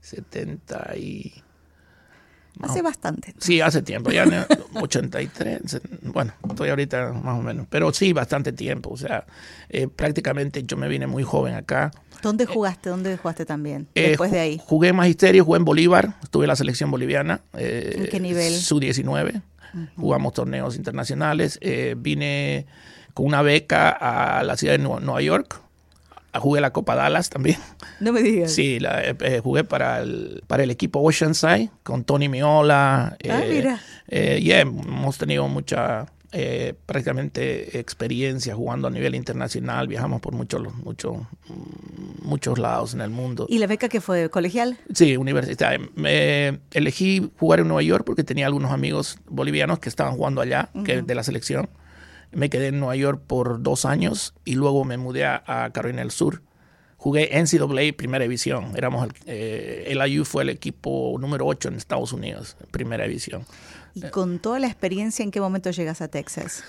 70 0.00 0.96
y... 0.96 1.32
Hace 2.62 2.82
bastante. 2.82 3.34
Sí, 3.38 3.60
hace 3.60 3.82
tiempo, 3.82 4.10
ya 4.10 4.24
en 4.24 4.32
el 4.32 4.44
83, 4.74 5.60
se- 5.66 5.80
bueno, 6.02 6.32
estoy 6.48 6.70
ahorita 6.70 7.12
más 7.12 7.38
o 7.38 7.42
menos, 7.42 7.66
pero 7.68 7.92
sí, 7.92 8.12
bastante 8.12 8.52
tiempo, 8.52 8.90
o 8.90 8.96
sea, 8.96 9.26
eh, 9.68 9.88
prácticamente 9.88 10.62
yo 10.62 10.76
me 10.76 10.88
vine 10.88 11.06
muy 11.06 11.22
joven 11.22 11.54
acá. 11.54 11.90
¿Dónde 12.22 12.46
jugaste? 12.46 12.88
¿Dónde 12.88 13.16
jugaste 13.18 13.44
también? 13.44 13.88
Eh, 13.94 14.08
Después 14.08 14.30
de 14.30 14.40
ahí. 14.40 14.60
Jugué 14.64 14.88
en 14.88 14.96
Magisterio, 14.96 15.44
jugué 15.44 15.58
en 15.58 15.64
Bolívar, 15.66 16.14
estuve 16.22 16.44
en 16.44 16.48
la 16.48 16.56
selección 16.56 16.90
boliviana. 16.90 17.42
eh, 17.54 17.94
¿En 17.98 18.06
qué 18.06 18.20
nivel? 18.20 18.52
Su-19. 18.54 19.42
Jugamos 19.96 20.32
torneos 20.32 20.76
internacionales. 20.76 21.58
eh, 21.60 21.94
vine 21.98 22.66
con 23.12 23.26
una 23.26 23.42
beca 23.42 23.90
a 23.90 24.42
la 24.44 24.56
ciudad 24.56 24.72
de 24.74 24.78
Nu- 24.78 25.00
Nueva 25.00 25.20
York. 25.20 25.60
A- 26.36 26.40
Jugué 26.40 26.60
la 26.60 26.72
Copa 26.72 26.94
Dallas 26.94 27.28
también. 27.30 27.58
No 28.00 28.12
me 28.12 28.22
digas. 28.22 28.52
Sí, 28.52 28.78
la, 28.78 29.02
eh, 29.02 29.16
eh, 29.20 29.40
jugué 29.42 29.64
para 29.64 30.00
el, 30.02 30.42
para 30.46 30.62
el 30.62 30.70
equipo 30.70 31.00
Oceanside 31.00 31.70
con 31.82 32.04
Tony 32.04 32.28
Miola. 32.28 33.16
Ah, 33.28 33.40
eh, 33.42 33.48
mira. 33.50 33.80
eh, 34.08 34.40
yeah, 34.42 34.60
hemos 34.60 35.18
tenido 35.18 35.48
mucha, 35.48 36.06
eh, 36.32 36.74
prácticamente 36.84 37.78
experiencia 37.78 38.54
jugando 38.54 38.88
a 38.88 38.90
nivel 38.90 39.14
internacional. 39.14 39.88
Viajamos 39.88 40.20
por 40.20 40.34
muchos, 40.34 40.62
muchos, 40.84 41.16
muchos 42.22 42.58
lados 42.58 42.94
en 42.94 43.00
el 43.00 43.10
mundo. 43.10 43.46
¿Y 43.48 43.58
la 43.58 43.66
beca 43.66 43.88
que 43.88 44.00
fue 44.00 44.28
colegial? 44.30 44.78
Sí, 44.94 45.16
universitaria. 45.16 45.80
Me 45.94 46.60
elegí 46.72 47.30
jugar 47.38 47.60
en 47.60 47.68
Nueva 47.68 47.82
York 47.82 48.04
porque 48.04 48.24
tenía 48.24 48.46
algunos 48.46 48.72
amigos 48.72 49.18
bolivianos 49.28 49.78
que 49.78 49.88
estaban 49.88 50.14
jugando 50.16 50.40
allá, 50.40 50.68
que 50.84 51.02
de 51.02 51.14
la 51.14 51.22
selección. 51.22 51.68
Me 52.36 52.50
quedé 52.50 52.68
en 52.68 52.78
Nueva 52.80 52.96
York 52.96 53.22
por 53.26 53.62
dos 53.62 53.84
años 53.86 54.34
y 54.44 54.56
luego 54.56 54.84
me 54.84 54.98
mudé 54.98 55.24
a, 55.24 55.70
Carolina 55.72 56.02
del 56.02 56.10
Sur. 56.10 56.42
Jugué 56.98 57.30
NCAA 57.32 57.96
Primera 57.96 58.24
División. 58.24 58.72
Éramos 58.76 59.06
el, 59.06 59.12
eh, 59.26 59.94
LIU 60.06 60.24
fue 60.24 60.42
el 60.42 60.50
equipo 60.50 61.16
número 61.18 61.46
8 61.46 61.68
en 61.68 61.74
Estados 61.76 62.12
Unidos, 62.12 62.56
Primera 62.70 63.04
División. 63.04 63.46
Y 63.94 64.02
con 64.10 64.38
toda 64.38 64.58
la 64.58 64.66
experiencia, 64.66 65.22
¿en 65.22 65.30
qué 65.30 65.40
momento 65.40 65.70
llegas 65.70 66.02
a 66.02 66.08
Texas? 66.08 66.62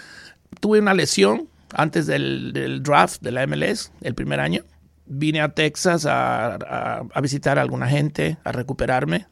Tuve 0.62 0.80
una 0.80 0.94
lesión 0.94 1.50
antes 1.74 2.08
del, 2.08 2.54
del 2.54 2.82
draft 2.82 3.22
de 3.22 3.32
la 3.34 3.46
MLS, 3.46 3.92
el 4.02 4.16
primer 4.16 4.40
año. 4.40 4.64
Vine 5.06 5.42
a 5.42 5.50
Texas 5.50 6.06
a, 6.06 6.56
a- 6.56 7.04
a 7.14 7.22
visitar 7.22 7.58
a 7.60 7.62
alguna 7.62 7.88
gente, 7.90 8.38
a 8.46 8.52
recuperarme. 8.54 9.28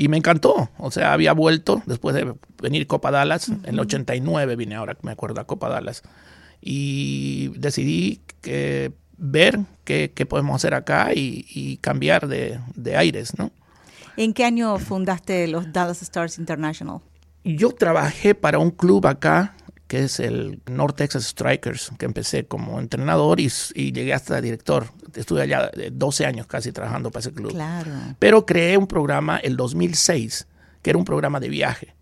Y 0.00 0.06
me 0.06 0.16
encantó. 0.16 0.70
O 0.78 0.92
sea, 0.92 1.12
había 1.12 1.32
vuelto 1.32 1.82
después 1.84 2.14
de 2.14 2.32
venir 2.62 2.86
Copa 2.86 3.10
Dallas. 3.10 3.48
En 3.48 3.74
el 3.74 3.80
89 3.80 4.54
vine 4.54 4.76
ahora, 4.76 4.96
me 5.02 5.10
acuerdo, 5.10 5.40
a 5.40 5.44
Copa 5.48 5.68
Dallas. 5.68 6.04
Y 6.60 7.48
decidí 7.58 8.20
que 8.40 8.92
ver 9.16 9.58
qué, 9.82 10.12
qué 10.14 10.24
podemos 10.24 10.54
hacer 10.54 10.74
acá 10.74 11.10
y, 11.12 11.44
y 11.48 11.78
cambiar 11.78 12.28
de, 12.28 12.60
de 12.76 12.96
aires, 12.96 13.36
¿no? 13.38 13.50
¿En 14.16 14.34
qué 14.34 14.44
año 14.44 14.78
fundaste 14.78 15.48
los 15.48 15.72
Dallas 15.72 16.00
Stars 16.00 16.38
International? 16.38 17.00
Yo 17.42 17.72
trabajé 17.72 18.36
para 18.36 18.60
un 18.60 18.70
club 18.70 19.04
acá 19.04 19.56
que 19.88 20.04
es 20.04 20.20
el 20.20 20.60
North 20.66 20.96
Texas 20.96 21.24
Strikers, 21.24 21.90
que 21.98 22.04
empecé 22.04 22.46
como 22.46 22.78
entrenador 22.78 23.40
y, 23.40 23.50
y 23.74 23.92
llegué 23.92 24.12
hasta 24.12 24.40
director. 24.40 24.86
Estuve 25.14 25.42
allá 25.42 25.70
de 25.74 25.90
12 25.90 26.26
años 26.26 26.46
casi 26.46 26.72
trabajando 26.72 27.10
para 27.10 27.20
ese 27.20 27.32
club. 27.32 27.52
Claro. 27.52 27.90
Pero 28.18 28.44
creé 28.44 28.76
un 28.76 28.86
programa 28.86 29.38
el 29.38 29.56
2006, 29.56 30.46
que 30.82 30.90
era 30.90 30.98
un 30.98 31.06
programa 31.06 31.40
de 31.40 31.48
viaje, 31.48 31.94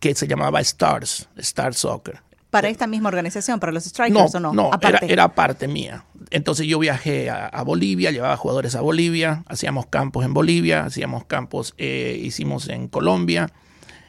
que 0.00 0.14
se 0.16 0.26
llamaba 0.26 0.60
Stars, 0.60 1.28
Star 1.36 1.74
Soccer. 1.74 2.20
¿Para 2.50 2.68
esta 2.70 2.86
misma 2.86 3.08
organización, 3.08 3.60
para 3.60 3.72
los 3.72 3.84
Strikers 3.84 4.34
o 4.34 4.40
no? 4.40 4.52
no, 4.52 4.68
era, 4.68 4.76
Aparte. 4.76 5.12
era 5.12 5.28
parte 5.34 5.68
mía. 5.68 6.04
Entonces 6.30 6.66
yo 6.66 6.78
viajé 6.78 7.30
a, 7.30 7.46
a 7.46 7.62
Bolivia, 7.62 8.10
llevaba 8.10 8.36
jugadores 8.36 8.74
a 8.74 8.80
Bolivia, 8.80 9.44
hacíamos 9.46 9.86
campos 9.86 10.24
en 10.24 10.34
Bolivia, 10.34 10.84
hacíamos 10.84 11.24
campos, 11.24 11.74
eh, 11.78 12.18
hicimos 12.20 12.68
en 12.68 12.88
Colombia 12.88 13.50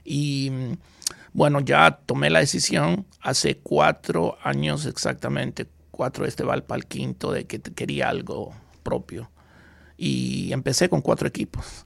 y 0.04 0.50
mm, 0.52 0.74
bueno, 1.34 1.60
ya 1.60 2.00
tomé 2.06 2.30
la 2.30 2.40
decisión 2.40 3.06
hace 3.22 3.58
cuatro 3.58 4.38
años 4.44 4.86
exactamente, 4.86 5.68
cuatro, 5.92 6.26
este 6.26 6.44
va 6.44 6.58
para 6.58 6.80
el 6.80 6.86
quinto, 6.86 7.32
de 7.32 7.46
que 7.46 7.62
quería 7.62 8.10
algo 8.10 8.54
propio. 8.84 9.30
Y 9.98 10.52
empecé 10.54 10.90
con 10.90 11.02
cuatro 11.02 11.28
equipos. 11.28 11.84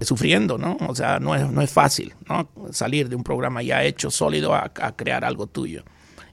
sufriendo, 0.00 0.58
¿no? 0.58 0.76
O 0.88 0.94
sea, 0.94 1.18
no 1.18 1.34
es, 1.34 1.50
no 1.50 1.62
es 1.62 1.70
fácil, 1.70 2.14
¿no? 2.28 2.48
Salir 2.70 3.08
de 3.08 3.16
un 3.16 3.24
programa 3.24 3.62
ya 3.62 3.82
hecho, 3.82 4.10
sólido, 4.10 4.54
a, 4.54 4.70
a 4.80 4.94
crear 4.94 5.24
algo 5.24 5.46
tuyo. 5.46 5.84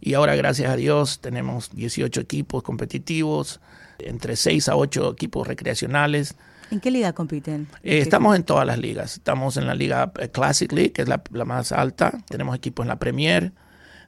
Y 0.02 0.16
ahora, 0.16 0.36
gracias 0.36 0.70
a 0.70 0.76
Dios, 0.76 1.22
tenemos 1.22 1.72
18 1.74 2.20
equipos 2.20 2.62
competitivos, 2.62 3.62
entre 4.00 4.36
6 4.36 4.68
a 4.70 4.76
8 4.76 5.12
equipos 5.14 5.48
recreacionales. 5.48 6.36
¿En 6.72 6.80
qué 6.80 6.92
liga 6.92 7.14
compiten? 7.14 7.68
Eh, 7.84 8.00
estamos 8.00 8.36
en 8.36 8.44
todas 8.44 8.66
las 8.66 8.78
ligas. 8.78 9.14
Estamos 9.14 9.58
en 9.58 9.68
la 9.68 9.76
liga 9.76 10.12
eh, 10.20 10.30
Classic 10.30 10.72
League, 10.72 10.92
que 10.92 11.04
es 11.04 11.08
la, 11.08 11.22
la, 11.32 11.46
más 11.46 11.72
alta. 11.72 12.24
Tenemos 12.30 12.56
equipos 12.56 12.84
en 12.84 12.90
la 12.90 13.00
Premier. 13.00 13.52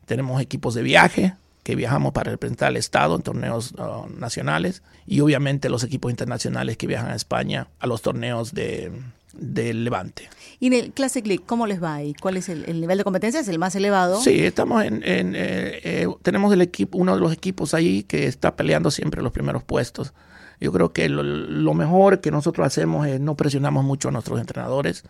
Tenemos 0.05 0.41
equipos 0.41 0.75
de 0.75 0.83
viaje, 0.83 1.35
que 1.63 1.75
viajamos 1.75 2.13
para 2.13 2.31
representar 2.31 2.69
al 2.69 2.77
Estado 2.77 3.15
en 3.15 3.21
torneos 3.23 3.73
uh, 3.73 4.07
nacionales. 4.19 4.83
Y 5.07 5.19
obviamente 5.21 5.69
los 5.69 5.83
equipos 5.83 6.11
internacionales 6.11 6.77
que 6.77 6.87
viajan 6.87 7.11
a 7.11 7.15
España 7.15 7.67
a 7.79 7.87
los 7.87 8.01
torneos 8.01 8.53
de, 8.53 8.91
del 9.33 9.83
Levante. 9.83 10.29
¿Y 10.59 10.67
en 10.67 10.73
el 10.73 10.91
Classic 10.91 11.25
League 11.25 11.43
cómo 11.45 11.67
les 11.67 11.81
va 11.81 11.95
ahí? 11.95 12.13
¿Cuál 12.21 12.37
es 12.37 12.49
el, 12.49 12.65
el 12.67 12.81
nivel 12.81 12.97
de 12.97 13.03
competencia? 13.03 13.39
¿Es 13.39 13.47
el 13.47 13.59
más 13.59 13.75
elevado? 13.75 14.21
Sí, 14.21 14.39
estamos 14.41 14.83
en, 14.83 14.95
en 15.03 15.35
eh, 15.35 15.79
eh, 15.83 16.07
tenemos 16.21 16.53
el 16.53 16.61
equipo, 16.61 16.97
uno 16.97 17.15
de 17.15 17.21
los 17.21 17.33
equipos 17.33 17.73
ahí 17.73 18.03
que 18.03 18.27
está 18.27 18.55
peleando 18.55 18.91
siempre 18.91 19.21
los 19.21 19.31
primeros 19.31 19.63
puestos. 19.63 20.13
Yo 20.59 20.71
creo 20.71 20.93
que 20.93 21.09
lo, 21.09 21.73
mejor 21.73 22.21
que 22.21 22.31
nosotros 22.31 22.65
hacemos 22.65 23.07
es 23.07 23.19
no 23.19 23.35
presionamos 23.35 23.83
mucho 23.83 24.09
a 24.09 24.11
nuestros 24.11 24.39
entrenadores. 24.39 25.03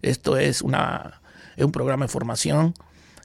Esto 0.00 0.36
es, 0.36 0.62
una, 0.62 1.20
es 1.56 1.64
un 1.64 1.72
programa 1.72 2.04
de 2.04 2.08
formación. 2.08 2.74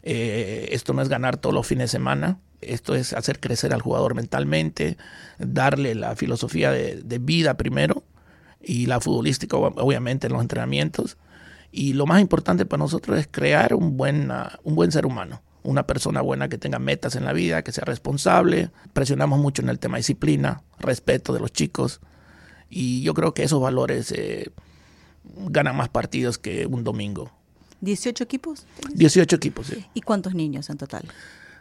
Eh, 0.04 0.70
esto 0.72 0.94
no 0.94 1.02
es 1.02 1.10
ganar 1.10 1.38
todos 1.38 1.54
los 1.54 1.68
fines 1.68 1.86
de 1.86 1.98
semana. 1.98 2.40
Esto 2.62 2.96
es 2.96 3.14
hacer 3.14 3.40
crecer 3.40 3.74
al 3.74 3.82
jugador 3.82 4.16
mentalmente, 4.16 4.98
darle 5.38 5.94
la 5.94 6.16
filosofía 6.16 6.72
de, 6.72 7.02
de 7.04 7.20
vida 7.20 7.56
primero 7.56 8.04
y 8.62 8.88
la 8.88 9.00
futbolística 9.00 9.58
obviamente 9.58 10.28
en 10.28 10.34
los 10.34 10.42
entrenamientos. 10.42 11.18
Y 11.72 11.94
lo 11.94 12.06
más 12.06 12.22
importante 12.22 12.66
para 12.66 12.80
nosotros 12.80 13.20
es 13.20 13.28
crear 13.30 13.74
un 13.74 13.98
buen, 13.98 14.32
un 14.64 14.76
buen 14.76 14.92
ser 14.92 15.06
humano, 15.06 15.42
una 15.68 15.86
persona 15.86 16.22
buena 16.22 16.48
que 16.48 16.58
tenga 16.58 16.80
metas 16.80 17.18
en 17.18 17.26
la 17.26 17.34
vida, 17.34 17.62
que 17.62 17.74
sea 17.74 17.84
responsable. 17.84 18.72
Presionamos 18.94 19.38
mucho 19.38 19.62
en 19.62 19.68
el 19.68 19.80
tema 19.80 19.98
disciplina, 19.98 20.64
respeto 20.80 21.34
de 21.34 21.42
los 21.42 21.52
chicos. 21.52 22.00
Y 22.70 23.02
yo 23.02 23.14
creo 23.14 23.34
que 23.34 23.44
esos 23.44 23.62
valores 23.62 24.14
eh, 24.14 24.52
ganan 25.26 25.76
más 25.76 25.90
partidos 25.90 26.38
que 26.38 26.66
un 26.66 26.86
domingo. 26.86 27.32
¿18 27.82 28.22
equipos? 28.22 28.66
18 28.94 29.36
equipos, 29.36 29.68
sí. 29.68 29.86
¿Y 29.94 30.02
cuántos 30.02 30.34
niños 30.34 30.70
en 30.70 30.78
total? 30.78 31.04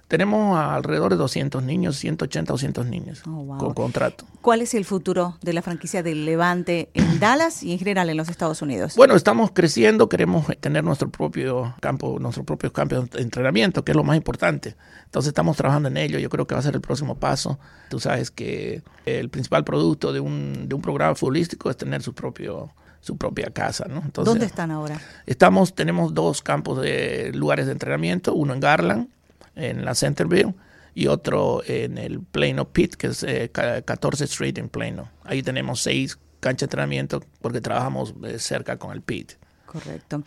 Tenemos 0.09 0.57
alrededor 0.57 1.11
de 1.11 1.17
200 1.17 1.65
niños, 1.65 1.97
180 1.97 2.53
o 2.53 2.55
200 2.55 2.87
niños 2.87 3.23
oh, 3.27 3.31
wow. 3.31 3.59
con 3.59 3.75
contrato. 3.75 4.25
¿Cuál 4.41 4.63
es 4.63 4.75
el 4.75 4.85
futuro 4.85 5.37
de 5.43 5.53
la 5.53 5.63
franquicia 5.63 6.05
del 6.05 6.25
Levante 6.25 6.91
en 6.95 7.19
Dallas 7.19 7.65
y 7.65 7.73
en 7.73 7.79
general 7.81 8.09
en 8.09 8.17
los 8.17 8.29
Estados 8.29 8.63
Unidos? 8.63 8.95
Bueno, 8.95 9.17
estamos 9.17 9.51
creciendo, 9.53 10.09
queremos 10.09 10.47
tener 10.61 10.85
nuestro 10.85 11.11
propio 11.11 11.75
campo, 11.81 12.21
nuestro 12.21 12.45
propio 12.45 12.73
campo 12.73 13.01
de 13.01 13.21
entrenamiento, 13.21 13.85
que 13.85 13.91
es 13.91 13.97
lo 13.97 14.05
más 14.05 14.17
importante. 14.17 14.77
Entonces 15.07 15.29
estamos 15.29 15.57
trabajando 15.57 15.89
en 15.89 15.97
ello, 15.97 16.21
yo 16.21 16.31
creo 16.31 16.47
que 16.47 16.55
va 16.55 16.61
a 16.61 16.63
ser 16.63 16.77
el 16.77 16.81
próximo 16.81 17.17
paso. 17.17 17.59
Tú 17.91 17.99
sabes 17.99 18.31
que 18.31 18.83
el 19.07 19.29
principal 19.29 19.65
producto 19.65 20.13
de 20.13 20.21
un, 20.21 20.69
de 20.69 20.75
un 20.77 20.83
programa 20.83 21.17
futbolístico 21.17 21.69
es 21.69 21.77
tener 21.77 22.03
su 22.03 22.15
propio 22.15 22.73
su 23.01 23.17
propia 23.17 23.51
casa, 23.51 23.87
¿no? 23.89 24.03
Entonces, 24.05 24.33
¿Dónde 24.33 24.47
están 24.47 24.73
ahora? 24.73 25.01
Estamos, 25.27 25.77
tenemos 25.77 26.13
dos 26.13 26.43
campos 26.43 26.83
de 26.83 27.31
lugares 27.35 27.67
de 27.67 27.73
entrenamiento, 27.73 28.35
uno 28.35 28.53
en 28.53 28.59
Garland, 28.59 29.09
en 29.57 29.85
la 29.85 29.95
Centerville, 29.95 30.55
y 30.97 31.09
otro 31.09 31.63
en 31.67 31.99
el 31.99 32.21
Plano 32.21 32.73
Pit, 32.73 32.95
que 32.95 33.09
es 33.09 33.23
eh, 33.23 33.51
14 33.53 34.25
Street 34.25 34.57
en 34.57 34.71
Plano. 34.71 35.11
Ahí 35.25 35.43
tenemos 35.43 35.83
seis 35.83 36.19
canchas 36.41 36.61
de 36.61 36.65
entrenamiento 36.67 37.23
porque 37.43 37.61
trabajamos 37.61 38.15
eh, 38.25 38.39
cerca 38.39 38.79
con 38.79 38.93
el 38.93 39.03
Pit. 39.03 39.33
Correcto. 39.77 40.23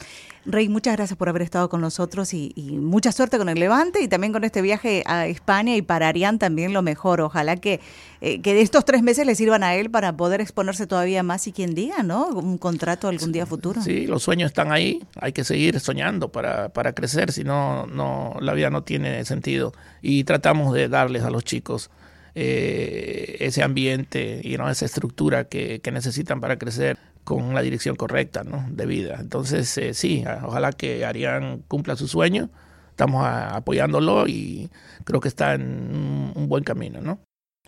Rey, 0.45 0.69
muchas 0.69 0.95
gracias 0.95 1.17
por 1.17 1.27
haber 1.27 1.41
estado 1.41 1.69
con 1.69 1.81
nosotros 1.81 2.35
y, 2.35 2.51
y, 2.55 2.77
mucha 2.77 3.11
suerte 3.11 3.39
con 3.39 3.49
el 3.49 3.59
Levante 3.59 4.01
y 4.01 4.07
también 4.07 4.31
con 4.31 4.43
este 4.43 4.61
viaje 4.61 5.03
a 5.07 5.25
España 5.25 5.75
y 5.75 5.81
para 5.81 6.07
Arián 6.07 6.37
también 6.37 6.71
lo 6.71 6.83
mejor. 6.83 7.19
Ojalá 7.21 7.55
que, 7.57 7.79
eh, 8.21 8.41
que 8.41 8.61
estos 8.61 8.85
tres 8.85 9.01
meses 9.01 9.25
le 9.25 9.33
sirvan 9.33 9.63
a 9.63 9.73
él 9.73 9.89
para 9.89 10.15
poder 10.15 10.39
exponerse 10.39 10.85
todavía 10.85 11.23
más 11.23 11.47
y 11.47 11.51
quien 11.51 11.73
diga, 11.73 12.03
¿no? 12.03 12.27
Un 12.27 12.59
contrato 12.59 13.07
algún 13.07 13.31
día 13.31 13.47
futuro. 13.47 13.81
Sí, 13.81 14.05
los 14.05 14.21
sueños 14.21 14.51
están 14.51 14.71
ahí. 14.71 15.01
Hay 15.19 15.33
que 15.33 15.43
seguir 15.43 15.79
soñando 15.79 16.29
para, 16.29 16.69
para 16.69 16.93
crecer, 16.93 17.31
si 17.31 17.43
no, 17.43 17.87
no, 17.87 18.35
la 18.39 18.53
vida 18.53 18.69
no 18.69 18.83
tiene 18.83 19.25
sentido. 19.25 19.73
Y 20.03 20.25
tratamos 20.25 20.75
de 20.75 20.89
darles 20.89 21.23
a 21.23 21.31
los 21.31 21.43
chicos 21.43 21.89
eh, 22.35 23.37
ese 23.39 23.63
ambiente 23.63 24.41
y 24.43 24.57
¿no? 24.57 24.69
esa 24.69 24.85
estructura 24.85 25.45
que, 25.45 25.81
que 25.81 25.91
necesitan 25.91 26.39
para 26.39 26.57
crecer 26.57 26.97
con 27.23 27.53
la 27.53 27.61
dirección 27.61 27.95
correcta 27.95 28.43
¿no? 28.43 28.65
de 28.69 28.85
vida. 28.85 29.17
Entonces, 29.19 29.77
eh, 29.77 29.93
sí, 29.93 30.23
ojalá 30.43 30.71
que 30.71 31.05
Arián 31.05 31.63
cumpla 31.67 31.95
su 31.95 32.07
sueño. 32.07 32.49
Estamos 32.89 33.23
a, 33.23 33.55
apoyándolo 33.55 34.27
y 34.27 34.69
creo 35.03 35.19
que 35.19 35.27
está 35.27 35.53
en 35.53 35.61
un, 35.61 36.33
un, 36.35 36.49
buen 36.49 36.63
camino, 36.63 37.01
¿no? 37.01 37.19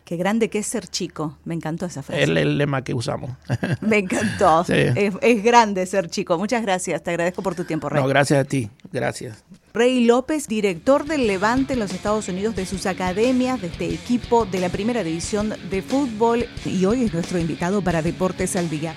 Qué 0.04 0.18
grande 0.18 0.50
que 0.50 0.60
es 0.60 0.68
ser 0.68 0.88
chico. 0.88 1.38
Me 1.46 1.54
encantó 1.54 1.86
esa 1.86 2.04
frase. 2.04 2.24
Es 2.24 2.30
el, 2.30 2.38
el, 2.38 2.58
lema 2.58 2.84
que 2.84 2.94
usamos. 2.94 3.32
Me 3.82 4.00
encantó. 4.00 4.64
Sí. 4.72 4.74
Es, 4.74 5.14
es, 5.22 5.44
grande 5.44 5.86
ser 5.86 6.10
chico. 6.10 6.38
Muchas 6.38 6.62
gracias. 6.64 7.02
Te 7.02 7.12
agradezco 7.12 7.42
por 7.42 7.56
tu 7.56 7.64
tiempo, 7.64 7.88
Rey. 7.88 8.02
No, 8.02 8.10
gracias 8.10 8.42
a 8.42 8.44
ti. 8.44 8.70
Gracias. 8.92 9.46
Rey 9.74 10.04
López, 10.04 10.48
director 10.48 11.06
del 11.06 11.28
Levante 11.28 11.74
en 11.74 11.80
los 11.80 11.94
Estados 11.94 12.28
Unidos 12.28 12.56
de 12.56 12.66
sus 12.66 12.86
academias, 12.86 13.62
de 13.62 13.68
este 13.68 13.94
equipo 13.94 14.46
de 14.46 14.60
la 14.60 14.70
primera 14.70 15.04
división 15.04 15.54
de 15.70 15.82
fútbol. 15.82 16.46
Y 16.66 16.84
hoy 16.84 17.06
es 17.06 17.14
nuestro 17.14 17.40
invitado 17.40 17.82
para 17.82 18.02
Deportes 18.02 18.58
al 18.58 18.70
Día. 18.70 18.96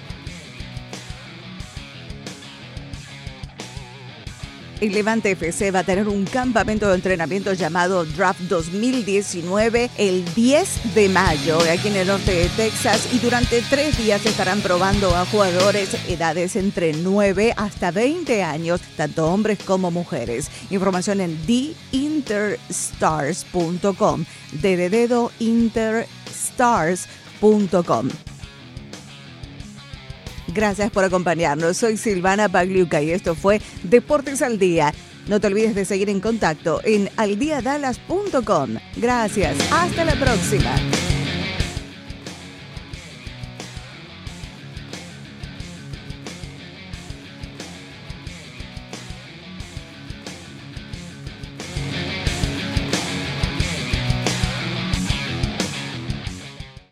El 4.84 4.92
Levante 4.92 5.30
FC 5.30 5.70
va 5.70 5.78
a 5.78 5.84
tener 5.84 6.06
un 6.08 6.26
campamento 6.26 6.86
de 6.86 6.96
entrenamiento 6.96 7.54
llamado 7.54 8.04
Draft 8.04 8.40
2019 8.40 9.88
el 9.96 10.26
10 10.34 10.94
de 10.94 11.08
mayo 11.08 11.58
aquí 11.72 11.88
en 11.88 11.96
el 11.96 12.06
norte 12.06 12.32
de 12.32 12.50
Texas 12.50 13.08
y 13.10 13.18
durante 13.18 13.62
tres 13.62 13.96
días 13.96 14.26
estarán 14.26 14.60
probando 14.60 15.16
a 15.16 15.24
jugadores 15.24 15.96
edades 16.06 16.54
entre 16.56 16.92
9 16.92 17.54
hasta 17.56 17.92
20 17.92 18.42
años, 18.42 18.82
tanto 18.94 19.32
hombres 19.32 19.58
como 19.64 19.90
mujeres. 19.90 20.50
Información 20.68 21.22
en 21.22 21.34
theinterstars.com. 21.46 24.26
Gracias 30.54 30.90
por 30.90 31.04
acompañarnos. 31.04 31.76
Soy 31.76 31.96
Silvana 31.96 32.48
Pagliuca 32.48 33.02
y 33.02 33.10
esto 33.10 33.34
fue 33.34 33.60
Deportes 33.82 34.40
al 34.40 34.58
Día. 34.58 34.94
No 35.26 35.40
te 35.40 35.48
olvides 35.48 35.74
de 35.74 35.84
seguir 35.84 36.08
en 36.08 36.20
contacto 36.20 36.80
en 36.84 37.10
aldiadalas.com. 37.16 38.76
Gracias. 38.96 39.56
Hasta 39.72 40.04
la 40.04 40.14
próxima. 40.14 40.74